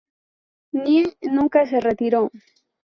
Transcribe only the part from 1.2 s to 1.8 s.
nunca se